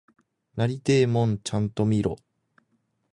[0.55, 2.15] なりてえもんちゃんと見ろ！